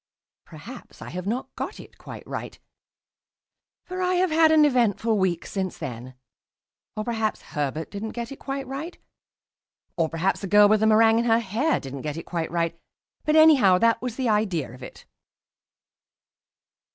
Perhaps 0.45 0.99
I 1.03 1.11
have 1.11 1.27
not 1.27 1.55
got 1.55 1.79
it 1.79 1.99
quite 1.99 2.25
right, 2.25 2.57
for 3.83 4.01
I 4.01 4.15
have 4.15 4.31
had 4.31 4.51
an 4.51 4.65
eventful 4.65 5.15
week 5.15 5.45
since 5.45 5.77
then; 5.77 6.15
or 6.97 7.03
perhaps 7.03 7.43
Herbert 7.53 7.91
didn't 7.91 8.13
get 8.13 8.31
it 8.31 8.39
quite 8.39 8.65
right; 8.65 8.97
or 9.97 10.09
perhaps 10.09 10.41
the 10.41 10.47
girl 10.47 10.67
with 10.67 10.79
the 10.79 10.87
meringue 10.87 11.19
in 11.19 11.25
her 11.25 11.37
hair 11.37 11.79
didn't 11.79 12.01
get 12.01 12.17
it 12.17 12.25
quite 12.25 12.49
right; 12.49 12.79
but 13.25 13.35
anyhow, 13.35 13.77
that 13.77 14.01
was 14.01 14.15
the 14.15 14.27
idea 14.27 14.73
of 14.73 14.81
it. 14.81 15.05